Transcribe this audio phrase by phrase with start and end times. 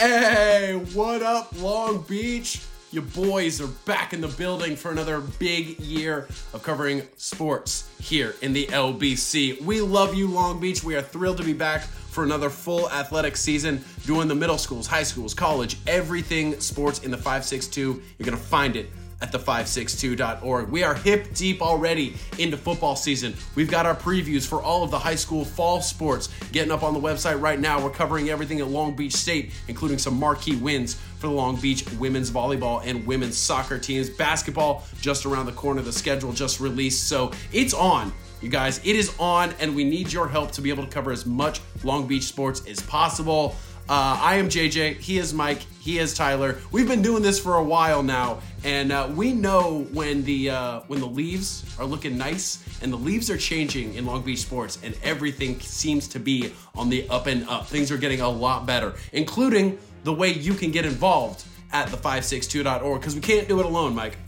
[0.00, 2.62] Hey, what up, Long Beach?
[2.92, 8.36] Your boys are back in the building for another big year of covering sports here
[8.40, 9.60] in the LBC.
[9.62, 10.84] We love you, Long Beach.
[10.84, 14.86] We are thrilled to be back for another full athletic season doing the middle schools,
[14.86, 18.00] high schools, college, everything sports in the 562.
[18.18, 18.90] You're going to find it
[19.20, 20.68] at the562.org.
[20.68, 23.34] We are hip deep already into football season.
[23.54, 26.94] We've got our previews for all of the high school fall sports getting up on
[26.94, 27.82] the website right now.
[27.82, 31.84] We're covering everything at Long Beach State, including some marquee wins for the Long Beach
[31.98, 34.08] women's volleyball and women's soccer teams.
[34.08, 37.08] Basketball just around the corner, the schedule just released.
[37.08, 38.12] So it's on.
[38.40, 41.10] You guys, it is on, and we need your help to be able to cover
[41.10, 43.56] as much Long Beach sports as possible.
[43.88, 44.98] Uh, I am JJ.
[44.98, 45.60] He is Mike.
[45.80, 46.58] He is Tyler.
[46.70, 50.80] We've been doing this for a while now, and uh, we know when the uh,
[50.88, 54.78] when the leaves are looking nice and the leaves are changing in Long Beach sports,
[54.82, 57.66] and everything seems to be on the up and up.
[57.66, 63.00] Things are getting a lot better, including the way you can get involved at the562.org
[63.00, 64.18] because we can't do it alone, Mike.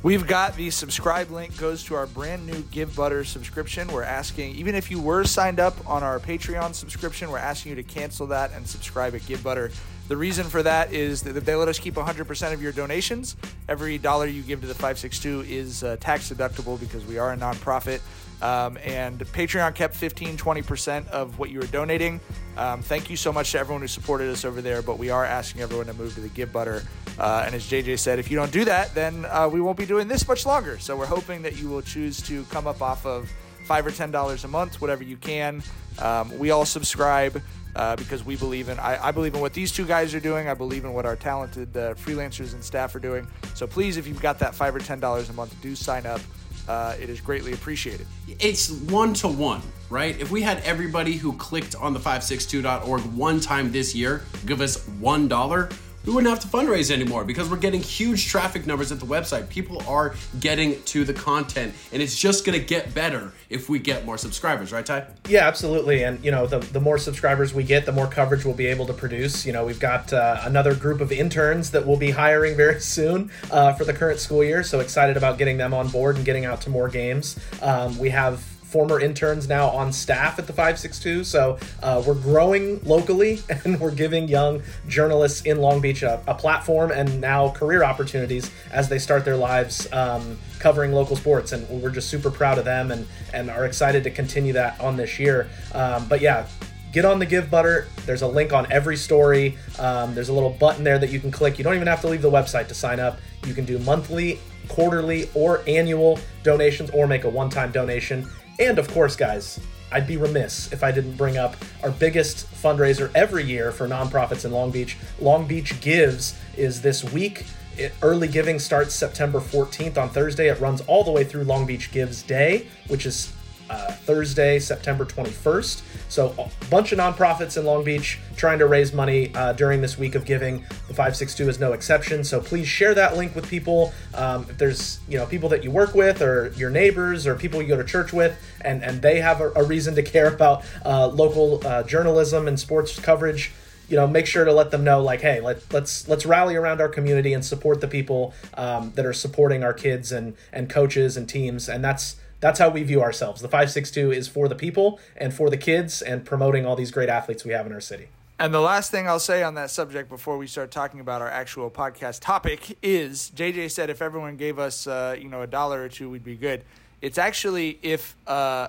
[0.00, 3.88] We've got the subscribe link goes to our brand new Givebutter subscription.
[3.88, 7.76] We're asking, even if you were signed up on our Patreon subscription, we're asking you
[7.76, 9.72] to cancel that and subscribe at Givebutter.
[10.08, 13.36] The reason for that is that they let us keep 100% of your donations.
[13.68, 17.36] Every dollar you give to the 562 is uh, tax deductible because we are a
[17.36, 18.00] nonprofit.
[18.40, 22.20] Um, and Patreon kept 15, 20% of what you were donating.
[22.56, 25.24] Um, thank you so much to everyone who supported us over there, but we are
[25.24, 26.86] asking everyone to move to the Givebutter.
[27.18, 29.86] Uh, and as JJ said, if you don't do that, then uh, we won't be
[29.86, 30.78] doing this much longer.
[30.78, 33.30] So we're hoping that you will choose to come up off of
[33.64, 35.62] five or ten dollars a month, whatever you can.
[35.98, 37.42] Um, we all subscribe.
[37.78, 40.48] Uh, because we believe in I, I, believe in what these two guys are doing.
[40.48, 43.24] I believe in what our talented uh, freelancers and staff are doing.
[43.54, 46.20] So please, if you've got that five or ten dollars a month, do sign up.
[46.66, 48.08] Uh, it is greatly appreciated.
[48.40, 50.20] It's one to one, right?
[50.20, 54.84] If we had everybody who clicked on the 562.org one time this year give us
[54.98, 55.68] one dollar,
[56.08, 59.46] we wouldn't have to fundraise anymore because we're getting huge traffic numbers at the website.
[59.50, 63.78] People are getting to the content, and it's just going to get better if we
[63.78, 65.06] get more subscribers, right, Ty?
[65.28, 66.04] Yeah, absolutely.
[66.04, 68.86] And you know, the the more subscribers we get, the more coverage we'll be able
[68.86, 69.44] to produce.
[69.44, 73.30] You know, we've got uh, another group of interns that we'll be hiring very soon
[73.50, 74.62] uh, for the current school year.
[74.62, 77.38] So excited about getting them on board and getting out to more games.
[77.60, 81.24] Um, we have former interns now on staff at the 562.
[81.24, 86.34] So uh, we're growing locally and we're giving young journalists in Long Beach a, a
[86.34, 91.52] platform and now career opportunities as they start their lives um, covering local sports.
[91.52, 94.98] And we're just super proud of them and, and are excited to continue that on
[94.98, 95.48] this year.
[95.72, 96.46] Um, but yeah,
[96.92, 97.86] get on the Givebutter.
[98.04, 99.56] There's a link on every story.
[99.78, 101.56] Um, there's a little button there that you can click.
[101.56, 103.18] You don't even have to leave the website to sign up.
[103.46, 108.28] You can do monthly, quarterly, or annual donations or make a one time donation.
[108.58, 109.60] And of course, guys,
[109.90, 114.44] I'd be remiss if I didn't bring up our biggest fundraiser every year for nonprofits
[114.44, 114.96] in Long Beach.
[115.20, 117.46] Long Beach Gives is this week.
[117.76, 120.48] It, early giving starts September 14th on Thursday.
[120.48, 123.32] It runs all the way through Long Beach Gives Day, which is
[123.70, 125.82] uh, Thursday, September 21st.
[126.08, 129.98] So, a bunch of nonprofits in Long Beach trying to raise money uh, during this
[129.98, 130.60] week of giving.
[130.88, 132.24] The 562 is no exception.
[132.24, 133.92] So, please share that link with people.
[134.14, 137.60] Um, if there's you know people that you work with, or your neighbors, or people
[137.60, 140.64] you go to church with, and and they have a, a reason to care about
[140.84, 143.52] uh, local uh, journalism and sports coverage
[143.88, 146.80] you know make sure to let them know like hey let, let's let's rally around
[146.80, 151.16] our community and support the people um, that are supporting our kids and and coaches
[151.16, 153.40] and teams and that's that's how we view ourselves.
[153.40, 157.08] The 562 is for the people and for the kids and promoting all these great
[157.08, 158.08] athletes we have in our city.
[158.40, 161.28] And the last thing I'll say on that subject before we start talking about our
[161.28, 165.82] actual podcast topic is JJ said if everyone gave us uh, you know a dollar
[165.82, 166.62] or two we'd be good.
[167.02, 168.68] It's actually if uh,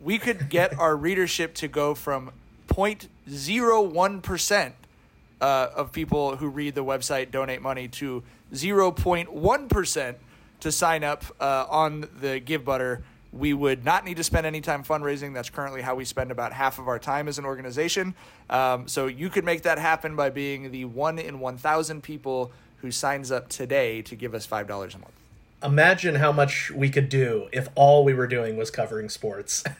[0.00, 2.30] we could get our readership to go from
[2.68, 4.74] 0.01 percent
[5.42, 8.22] uh, of people who read the website donate money to
[8.54, 10.16] 0.1 percent
[10.60, 14.82] to sign up uh, on the Givebutter we would not need to spend any time
[14.82, 15.34] fundraising.
[15.34, 18.14] That's currently how we spend about half of our time as an organization.
[18.48, 22.90] Um, so you could make that happen by being the one in 1,000 people who
[22.90, 25.19] signs up today to give us $5 a month
[25.62, 29.64] imagine how much we could do if all we were doing was covering sports.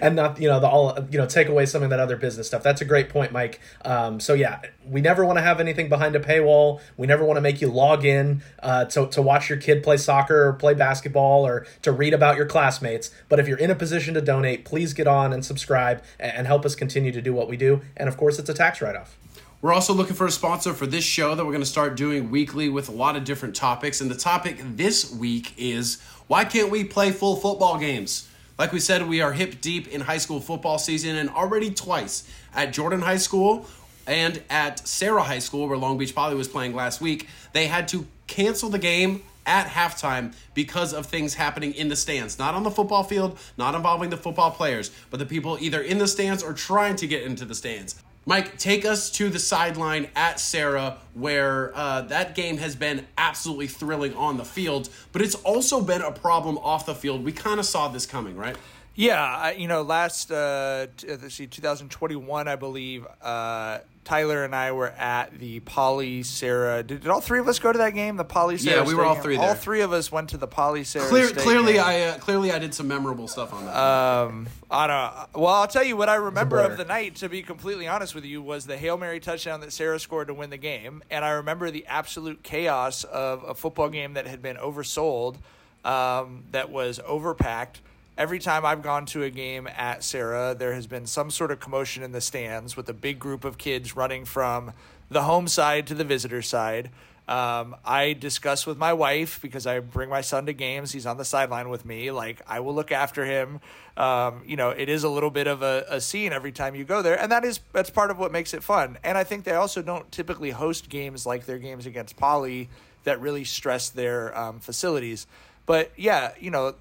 [0.00, 2.46] And not you know the all you know take away some of that other business
[2.46, 2.62] stuff.
[2.62, 3.58] That's a great point mike.
[3.84, 6.80] Um, so yeah we never want to have anything behind a paywall.
[6.96, 9.96] We never want to make you log in uh, to, to watch your kid play
[9.96, 13.10] soccer or play basketball or to read about your classmates.
[13.28, 16.64] But if you're in a position to donate please get on and subscribe and help
[16.64, 17.80] us continue to do what we do.
[17.96, 19.18] And of course it's a tax write-off
[19.66, 22.30] we're also looking for a sponsor for this show that we're going to start doing
[22.30, 24.00] weekly with a lot of different topics.
[24.00, 28.28] And the topic this week is why can't we play full football games?
[28.60, 32.30] Like we said, we are hip deep in high school football season, and already twice
[32.54, 33.66] at Jordan High School,
[34.06, 37.88] And at Serra High School, where Long Beach Poly was playing last week, they had
[37.88, 42.38] to cancel the game at halftime because of things happening in the stands.
[42.38, 45.98] Not on the football field, not involving the football players, but the people either in
[45.98, 47.96] the stands or trying to get into the stands.
[48.28, 53.68] Mike, take us to the sideline at Serra, where uh, that game has been absolutely
[53.68, 57.24] thrilling on the field, but it's also been a problem off the field.
[57.24, 58.56] We kind of saw this coming, right?
[58.96, 63.06] Yeah, you know, last uh, let's see, 2021, I believe.
[63.20, 66.82] Uh, Tyler and I were at the Poly Serra.
[66.82, 68.16] Did, did all three of us go to that game?
[68.16, 68.82] The Poly Serra.
[68.82, 69.24] Yeah, we were all Stadium?
[69.24, 69.48] three there.
[69.48, 71.08] All three of us went to the Poly Serra.
[71.08, 71.84] Clear, clearly, game.
[71.84, 73.76] I uh, clearly I did some memorable stuff on that.
[73.76, 75.42] Um, I don't.
[75.42, 77.16] Well, I'll tell you what I remember of the night.
[77.16, 80.34] To be completely honest with you, was the hail mary touchdown that Serra scored to
[80.34, 84.40] win the game, and I remember the absolute chaos of a football game that had
[84.40, 85.36] been oversold,
[85.84, 87.80] um, that was overpacked.
[88.18, 91.60] Every time I've gone to a game at Serra, there has been some sort of
[91.60, 94.72] commotion in the stands with a big group of kids running from
[95.10, 96.90] the home side to the visitor side.
[97.28, 100.92] Um, I discuss with my wife because I bring my son to games.
[100.92, 102.10] He's on the sideline with me.
[102.10, 103.60] Like I will look after him.
[103.98, 106.84] Um, you know, it is a little bit of a, a scene every time you
[106.84, 108.96] go there, and that is that's part of what makes it fun.
[109.04, 112.70] And I think they also don't typically host games like their games against Poly
[113.04, 115.26] that really stress their um, facilities.
[115.66, 116.76] But yeah, you know,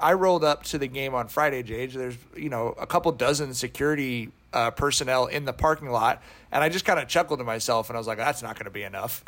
[0.00, 1.94] I rolled up to the game on Friday, Jage.
[1.94, 6.22] There's you know a couple dozen security uh, personnel in the parking lot,
[6.52, 8.66] and I just kind of chuckled to myself, and I was like, "That's not going
[8.66, 9.24] to be enough."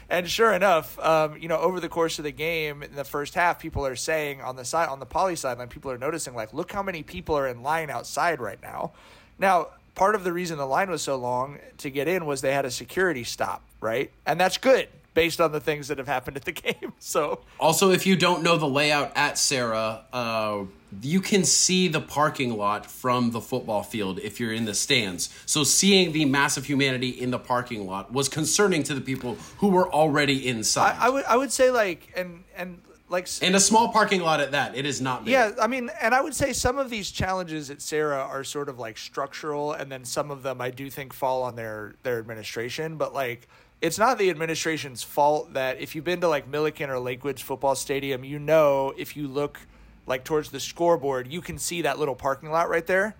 [0.10, 3.34] and sure enough, um, you know, over the course of the game, in the first
[3.34, 6.52] half, people are saying on the side on the poly sideline, people are noticing like,
[6.52, 8.92] "Look how many people are in line outside right now."
[9.38, 12.52] Now, part of the reason the line was so long to get in was they
[12.52, 14.10] had a security stop, right?
[14.26, 14.88] And that's good
[15.20, 16.94] based on the things that have happened at the game.
[16.98, 20.64] So Also, if you don't know the layout at Serra, uh,
[21.02, 25.28] you can see the parking lot from the football field if you're in the stands.
[25.44, 29.68] So, seeing the massive humanity in the parking lot was concerning to the people who
[29.68, 30.96] were already inside.
[30.98, 32.80] I would I would say like and and
[33.10, 35.32] like and a small parking lot at that, it is not big.
[35.32, 38.70] Yeah, I mean, and I would say some of these challenges at Serra are sort
[38.70, 42.18] of like structural, and then some of them I do think fall on their their
[42.18, 42.96] administration.
[42.96, 43.48] But like,
[43.80, 47.74] it's not the administration's fault that if you've been to like Milliken or Lakewood's football
[47.74, 49.60] stadium, you know if you look
[50.06, 53.14] like towards the scoreboard, you can see that little parking lot right there.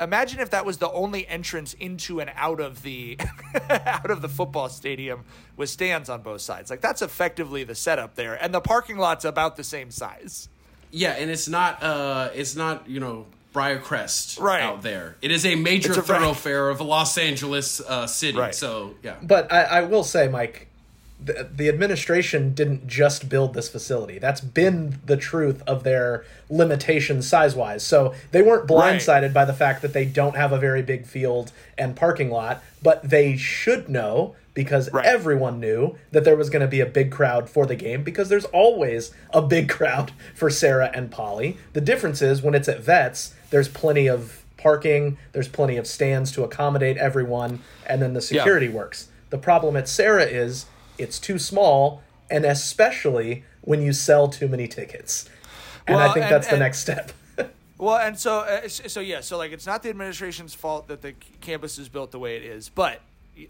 [0.00, 3.18] Imagine if that was the only entrance into and out of the
[3.70, 5.24] out of the football stadium
[5.56, 6.70] with stands on both sides.
[6.70, 10.48] Like that's effectively the setup there, and the parking lot's about the same size.
[10.90, 14.62] Yeah, and it's not uh it's not, you know, Briarcrest Right.
[14.62, 15.16] out there.
[15.22, 18.38] It is a major a- thoroughfare of a Los Angeles uh, city.
[18.38, 18.54] Right.
[18.54, 19.16] So, yeah.
[19.22, 20.68] But I, I will say, Mike,
[21.24, 24.18] the, the administration didn't just build this facility.
[24.18, 27.82] That's been the truth of their limitations size wise.
[27.84, 28.98] So they weren't Right.
[28.98, 32.62] blindsided by the fact that they don't have a very big field and parking lot,
[32.82, 35.06] but they should know because Right.
[35.06, 38.28] everyone knew that there was going to be a big crowd for the game because
[38.28, 41.56] there's always a big crowd for Serra and Poly.
[41.72, 46.32] The difference is when it's at Vets, there's plenty of parking, there's plenty of stands
[46.32, 49.08] to accommodate everyone, and then the security works.
[49.30, 50.66] The problem at Serra is
[50.98, 55.28] it's too small, and especially when you sell too many tickets.
[55.86, 57.12] And I think and- that's the and- next step.
[57.78, 61.14] Well, and so uh, so yeah, so like it's not the administration's fault that the
[61.40, 63.00] campus is built the way it is, but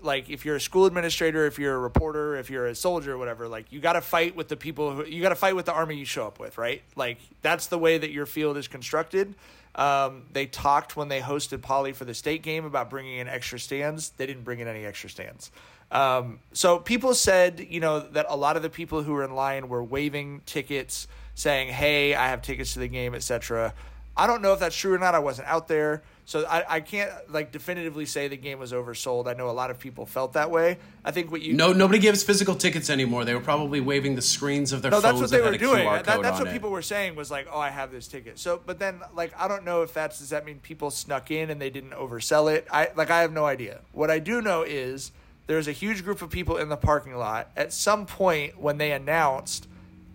[0.00, 3.46] like if you're a school administrator, if you're a reporter, if you're a soldier, whatever,
[3.46, 5.72] like you got to fight with the people who you got to fight with the
[5.74, 6.82] army you show up with, right?
[6.96, 9.34] Like that's the way that your field is constructed.
[9.74, 13.58] Um, they talked when they hosted Poly for the state game about bringing in extra
[13.58, 14.10] stands.
[14.10, 15.50] They didn't bring in any extra stands.
[15.90, 19.34] Um, so people said, you know, that a lot of the people who were in
[19.34, 23.74] line were waving tickets, saying, "Hey, I have tickets to the game," etc.
[24.16, 25.14] I don't know if that's true or not.
[25.14, 29.26] I wasn't out there, so I, I can't like definitively say the game was oversold.
[29.26, 30.76] I know a lot of people felt that way.
[31.02, 33.24] I think what you No, nobody gives physical tickets anymore.
[33.24, 35.58] They were probably waving the screens of their no, phones that's what they that were
[35.58, 35.86] doing.
[35.86, 36.52] That, that's what it.
[36.52, 39.48] people were saying was like, "Oh, I have this ticket." So, but then like I
[39.48, 42.66] don't know if that's does that mean people snuck in and they didn't oversell it?
[42.70, 43.80] I like I have no idea.
[43.92, 45.10] What I do know is
[45.46, 47.50] there's a huge group of people in the parking lot.
[47.56, 49.68] At some point when they announced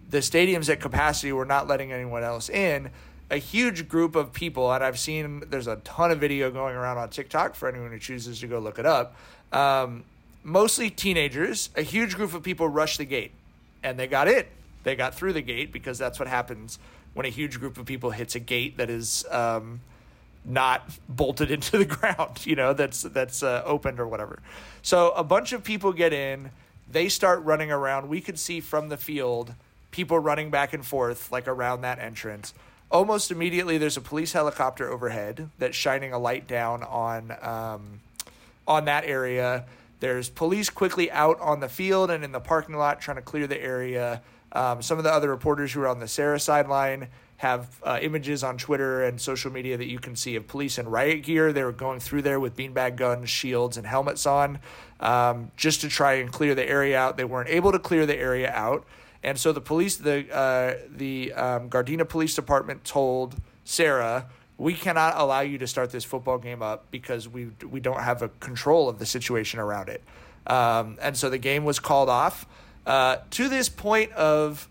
[0.10, 2.92] the stadiums at capacity were not letting anyone else in,
[3.30, 6.98] a huge group of people, and I've seen there's a ton of video going around
[6.98, 9.16] on TikTok for anyone who chooses to go look it up.
[9.52, 10.06] Um,
[10.44, 13.32] mostly teenagers, a huge group of people rushed the gate
[13.84, 14.46] and they got in.
[14.84, 16.80] They got through the gate because that's what happens
[17.14, 19.82] when a huge group of people hits a gate that is um,
[20.46, 24.40] not bolted into the ground, you know, that's that's uh, opened or whatever.
[24.82, 26.52] So a bunch of people get in,
[26.90, 28.08] they start running around.
[28.08, 29.54] We could see from the field
[29.92, 32.54] people running back and forth like around that entrance.
[32.90, 38.00] Almost immediately, there's a police helicopter overhead that's shining a light down on um,
[38.66, 39.66] on that area.
[40.00, 43.48] There's police quickly out on the field and in the parking lot trying to clear
[43.48, 44.22] the area.
[44.52, 48.44] Um, some of the other reporters who are on the Serra sideline have uh, images
[48.44, 51.54] on Twitter and social media that you can see of police in riot gear.
[51.54, 54.60] They were going through there with beanbag guns, shields, and helmets on
[55.00, 57.18] um, just to try and clear the area out.
[57.18, 58.86] They weren't able to clear the area out.
[59.24, 65.14] And so the police, the, uh, the um, Gardena Police Department told Serra, we cannot
[65.18, 68.90] allow you to start this football game up because we, we don't have a control
[68.90, 70.04] of the situation around it.
[70.48, 72.46] Um, and so the game was called off.
[72.86, 74.70] Uh, to this point of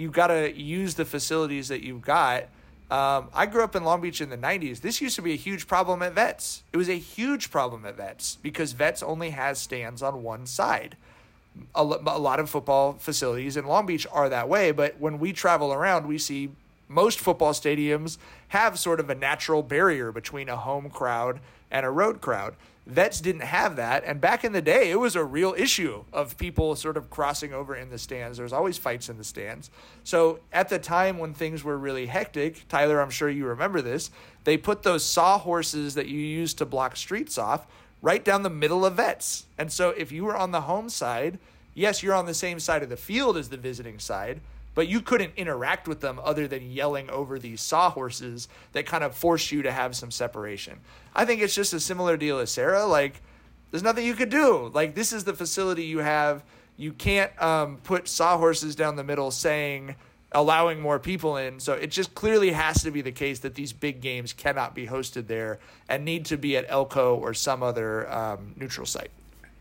[0.00, 2.44] you've got to use the facilities that you've got.
[2.90, 4.80] Um, I grew up in Long Beach in the 90s.
[4.80, 6.64] This used to be a huge problem at Vets.
[6.72, 10.96] It was a huge problem at Vets because Vets only has stands on one side.
[11.74, 15.72] A, lot of football facilities in Long Beach are that way, but when we travel
[15.72, 16.50] around, we see
[16.88, 21.40] most football stadiums have sort of a natural barrier between a home crowd
[21.70, 22.56] and a road crowd.
[22.86, 24.02] Vets didn't have that.
[24.04, 27.54] And back in the day, it was a real issue of people sort of crossing
[27.54, 28.38] over in the stands.
[28.38, 29.70] There was always fights in the stands.
[30.02, 34.10] So at the time when things were really hectic, Tyler, I'm sure you remember this,
[34.42, 37.66] they put those sawhorses that you use to block streets off
[38.02, 39.46] right down the middle of vets.
[39.58, 41.38] And so if you were on the home side,
[41.74, 44.40] yes, you're on the same side of the field as the visiting side,
[44.74, 49.14] but you couldn't interact with them other than yelling over these sawhorses that kind of
[49.14, 50.78] forced you to have some separation.
[51.14, 52.86] I think it's just a similar deal as Serra.
[52.86, 53.20] Like,
[53.70, 54.70] there's nothing you could do.
[54.72, 56.42] Like, this is the facility you have.
[56.76, 59.96] You can't um, put sawhorses down the middle saying,
[60.32, 61.60] allowing more people in.
[61.60, 64.86] So it just clearly has to be the case that these big games cannot be
[64.86, 65.58] hosted there
[65.88, 69.10] and need to be at Elko or some other um, neutral site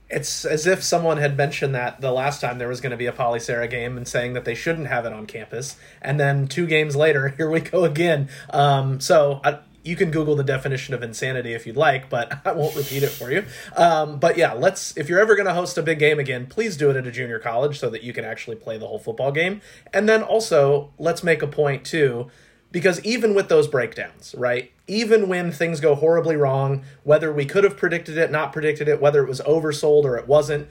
[0.09, 3.05] it's as if someone had mentioned that the last time there was going to be
[3.05, 6.47] a Poly Serra game and saying that they shouldn't have it on campus, and then
[6.47, 8.29] two games later, here we go again.
[8.49, 12.51] Um, so I, you can Google the definition of insanity if you'd like, but I
[12.51, 13.43] won't repeat it for you.
[13.75, 14.95] Um, but yeah, let's.
[14.95, 17.11] If you're ever going to host a big game again, please do it at a
[17.11, 19.61] junior college so that you can actually play the whole football game.
[19.91, 22.29] And then also, let's make a point too
[22.71, 24.71] because even with those breakdowns, right?
[24.87, 29.01] Even when things go horribly wrong, whether we could have predicted it, not predicted it,
[29.01, 30.67] whether it was oversold or it wasn't,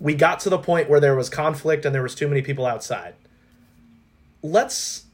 [0.00, 2.64] we got to the point where there was conflict and there was too many people
[2.64, 3.14] outside.
[4.42, 5.04] Let's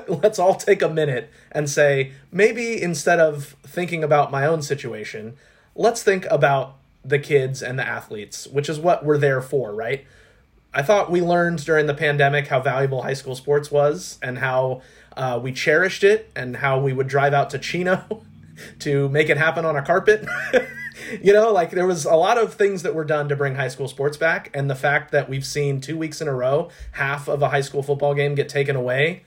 [0.08, 5.36] let's all take a minute and say maybe instead of thinking about my own situation,
[5.74, 10.06] let's think about the kids and the athletes, which is what we're there for, right?
[10.72, 14.82] I thought we learned during the pandemic how valuable high school sports was and how
[15.16, 18.24] uh, we cherished it and how we would drive out to Chino
[18.80, 20.26] to make it happen on a carpet.
[21.22, 23.68] you know, like there was a lot of things that were done to bring high
[23.68, 27.28] school sports back, and the fact that we've seen two weeks in a row half
[27.28, 29.22] of a high school football game get taken away,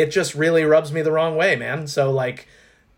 [0.00, 1.86] it just really rubs me the wrong way, man.
[1.86, 2.48] So like,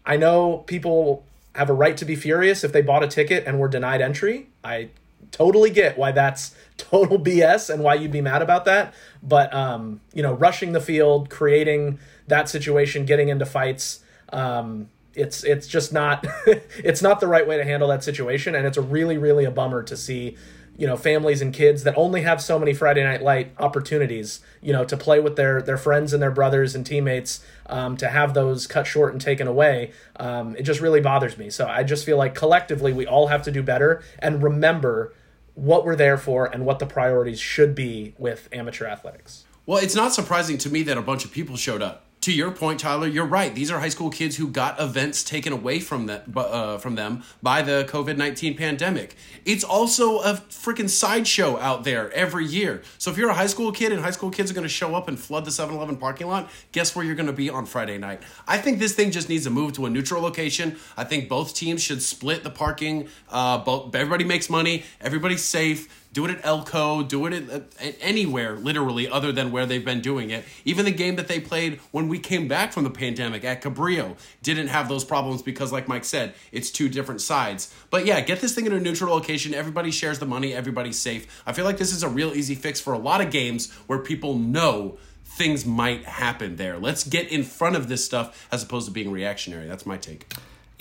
[0.06, 3.58] I know people have a right to be furious if they bought a ticket and
[3.58, 4.48] were denied entry.
[4.64, 4.88] I
[5.30, 8.94] totally get why that's total BS and why you'd be mad about that.
[9.22, 14.00] But um, you know, rushing the field, creating that situation, getting into fights,
[14.32, 18.66] um, it's it's just not it's not the right way to handle that situation, and
[18.66, 20.36] it's a really really a bummer to see
[20.76, 24.72] you know families and kids that only have so many Friday night light opportunities, you
[24.72, 28.34] know, to play with their their friends and their brothers and teammates, um, to have
[28.34, 29.92] those cut short and taken away.
[30.16, 31.50] Um, it just really bothers me.
[31.50, 35.14] So I just feel like collectively we all have to do better and remember
[35.54, 39.44] what we're there for and what the priorities should be with amateur athletics.
[39.66, 42.52] Well, it's not surprising to me that a bunch of people showed up to your
[42.52, 43.52] point, Tyler, you're right.
[43.52, 47.24] These are high school kids who got events taken away from them, uh, from them
[47.42, 49.16] by the COVID 19 pandemic.
[49.44, 52.82] It's also a freaking sideshow out there every year.
[52.98, 54.94] So if you're a high school kid and high school kids are going to show
[54.94, 57.66] up and flood the 7 Eleven parking lot, guess where you're going to be on
[57.66, 58.22] Friday night?
[58.46, 60.76] I think this thing just needs to move to a neutral location.
[60.96, 63.08] I think both teams should split the parking.
[63.28, 67.96] Uh, both, everybody makes money, everybody's safe do it at Elko, do it at, at,
[68.00, 70.44] anywhere, literally, other than where they've been doing it.
[70.64, 74.16] Even the game that they played when we came back from the pandemic at Cabrillo
[74.42, 77.74] didn't have those problems because, like Mike said, it's two different sides.
[77.90, 79.54] But yeah, get this thing in a neutral location.
[79.54, 81.42] Everybody shares the money, everybody's safe.
[81.46, 83.98] I feel like this is a real easy fix for a lot of games where
[83.98, 86.78] people know things might happen there.
[86.78, 89.66] Let's get in front of this stuff as opposed to being reactionary.
[89.66, 90.30] That's my take.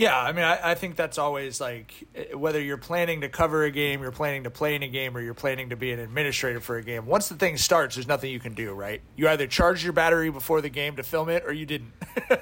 [0.01, 1.93] Yeah, I mean, I, I, think that's always like
[2.33, 5.21] whether you're planning to cover a game, you're planning to play in a game, or
[5.21, 7.05] you're planning to be an administrator for a game.
[7.05, 8.99] Once the thing starts, there's nothing you can do, right?
[9.15, 11.91] You either charged your battery before the game to film it, or you didn't.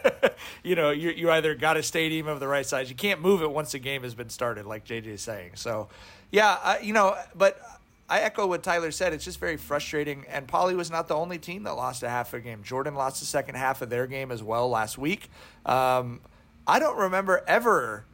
[0.63, 2.89] you know, you, you either got a stadium of the right size.
[2.89, 5.51] You can't move it once the game has been started, like JJ is saying.
[5.55, 5.89] So,
[6.31, 7.59] yeah, uh, you know, but
[8.07, 9.11] I echo what Tyler said.
[9.11, 10.23] It's just very frustrating.
[10.29, 12.63] And Poly was not the only team that lost a half a game.
[12.63, 15.29] Jordan lost the second half of their game as well last week.
[15.65, 16.21] Um,
[16.69, 18.05] I don't remember ever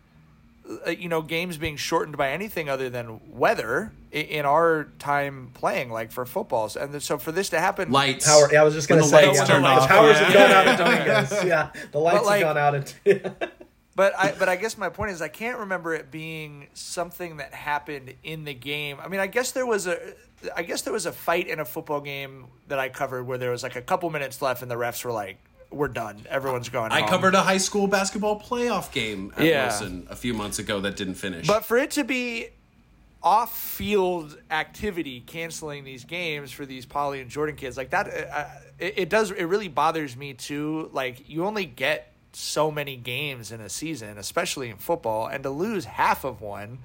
[0.87, 5.91] uh, you know games being shortened by anything other than weather in our time playing
[5.91, 8.87] like for footballs and so for this to happen lights power yeah i was just
[8.87, 9.81] gonna say lights yeah, turned the, off.
[9.83, 10.23] the powers Yeah.
[10.23, 13.51] have gone out at dominguez yeah the lights like- have gone out at
[13.95, 17.53] But I but I guess my point is I can't remember it being something that
[17.53, 18.97] happened in the game.
[19.01, 19.97] I mean, I guess there was a
[20.53, 23.51] I guess there was a fight in a football game that I covered where there
[23.51, 25.37] was like a couple minutes left and the refs were like,
[25.71, 26.25] "We're done.
[26.29, 29.67] Everyone's going." I home." covered a high school basketball playoff game at Yeah.
[29.67, 31.47] Wilson a few months ago that didn't finish.
[31.47, 32.47] But for it to be
[33.23, 38.45] off field activity canceling these games for these Poly and Jordan kids like that uh,
[38.77, 43.51] it, it does it really bothers me too like you only get so many games
[43.51, 46.77] in a season especially in football and to lose half of one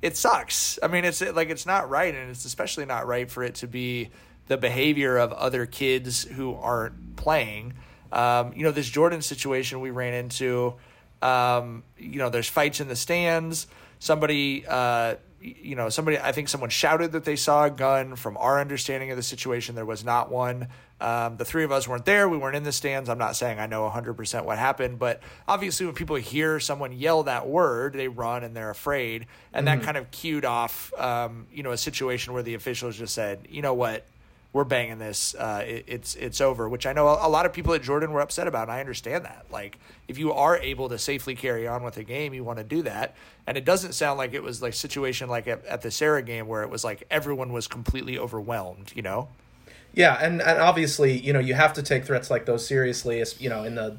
[0.00, 3.42] it sucks i mean it's like it's not right and it's especially not right for
[3.42, 4.08] it to be
[4.46, 7.74] the behavior of other kids who aren't playing
[8.12, 10.74] um, you know this jordan situation we ran into
[11.22, 13.66] um, you know, there's fights in the stands.
[13.98, 18.16] Somebody, uh, you know, somebody, I think someone shouted that they saw a gun.
[18.16, 20.68] From our understanding of the situation, there was not one.
[21.00, 22.28] Um, the three of us weren't there.
[22.28, 23.08] We weren't in the stands.
[23.08, 27.24] I'm not saying I know 100% what happened, but obviously, when people hear someone yell
[27.24, 29.26] that word, they run and they're afraid.
[29.52, 33.14] And that kind of cued off, um, you know, a situation where the officials just
[33.14, 34.04] said, you know what,
[34.52, 35.34] we're banging this.
[35.34, 36.68] Uh, it, it's it's over.
[36.68, 38.62] Which I know a, a lot of people at Jordan were upset about.
[38.62, 39.46] And I understand that.
[39.50, 39.78] Like,
[40.08, 42.82] if you are able to safely carry on with a game, you want to do
[42.82, 43.14] that.
[43.46, 46.46] And it doesn't sound like it was like situation like at, at the Serra game
[46.46, 48.92] where it was like everyone was completely overwhelmed.
[48.94, 49.28] You know.
[49.94, 53.20] Yeah, and, and obviously, you know, you have to take threats like those seriously.
[53.20, 53.98] As, you know, in the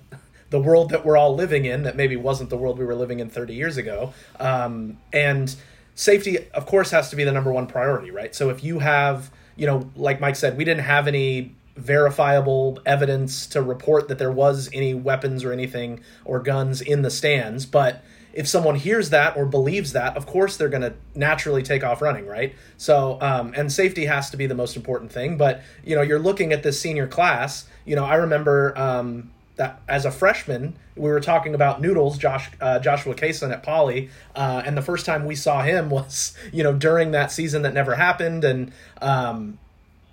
[0.49, 3.19] the world that we're all living in, that maybe wasn't the world we were living
[3.19, 4.13] in 30 years ago.
[4.39, 5.55] Um, and
[5.95, 8.33] safety, of course, has to be the number one priority, right?
[8.33, 13.45] So if you have, you know, like Mike said, we didn't have any verifiable evidence
[13.47, 18.03] to report that there was any weapons or anything or guns in the stands, but
[18.31, 22.01] if someone hears that or believes that, of course they're going to naturally take off
[22.01, 22.55] running, right?
[22.77, 25.35] So, um, and safety has to be the most important thing.
[25.35, 27.67] But you know, you're looking at this senior class.
[27.85, 32.49] You know, I remember um, that as a freshman, we were talking about Noodles, Josh
[32.61, 36.63] uh, Joshua Kaysen at Poly, uh, and the first time we saw him was you
[36.63, 39.59] know during that season that never happened, and um,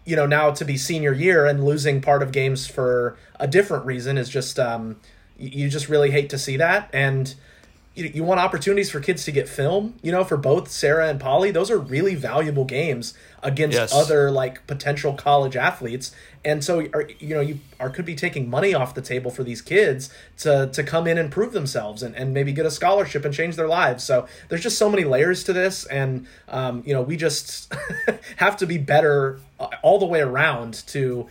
[0.05, 3.87] you know now to be senior year and losing part of games for a different
[3.87, 4.97] reason is just um,
[5.39, 7.35] you, just really hate to see that and
[7.95, 11.21] you, you want opportunities for kids to get film you know for both Serra and
[11.21, 13.15] Poly those are really valuable games
[13.47, 13.95] against Yes.
[13.95, 16.11] other like potential college athletes.
[16.45, 19.45] And so are, you know you are could be taking money off the table for
[19.45, 23.25] these kids to to come in and prove themselves and, and maybe get a scholarship
[23.25, 24.05] and change their lives.
[24.05, 25.85] So there's just so many layers to this.
[25.87, 27.73] And um, you know we just
[28.37, 31.27] have to be better uh, all the way around to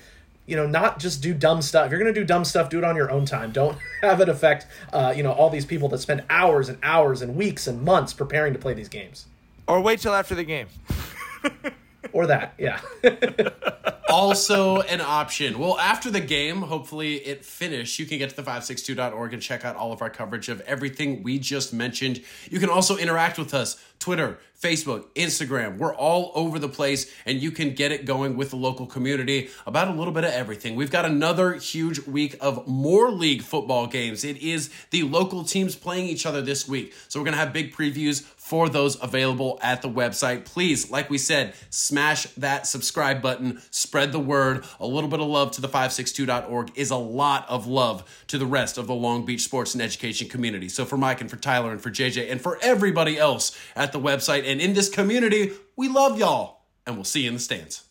[0.48, 1.86] you know not just do dumb stuff.
[1.86, 3.52] If you're going to do dumb stuff do it on your own time.
[3.52, 7.22] Don't have it affect uh, you know all these people that spend hours and hours
[7.22, 9.26] and weeks and months preparing to play these games.
[9.68, 10.68] Or wait till after the game.
[12.14, 12.80] or that yeah
[14.16, 15.60] also an option.
[15.60, 19.66] Well, after the game, hopefully it finished, you can get to the 562.org and check
[19.66, 22.22] out all of our coverage of everything we just mentioned.
[22.50, 25.78] You can also interact with us Twitter, Facebook, Instagram.
[25.78, 29.50] We're all over the place, and you can get it going with the local community
[29.66, 30.76] about a little bit of everything.
[30.76, 34.24] We've got another huge week of more league football games.
[34.24, 36.94] It is the local teams playing each other this week.
[37.08, 40.46] So we're going to have big previews for those available at the website.
[40.46, 43.62] Please, like we said, smash that subscribe button,
[44.06, 44.64] spread the word.
[44.80, 48.46] A little bit of love to the 562.org is a lot of love to the
[48.46, 50.70] rest of the Long Beach sports and education community.
[50.70, 54.00] So for Mike and for Tyler and for JJ and for everybody else at the
[54.00, 57.85] website and in this community, we love y'all and we'll see you in the stands.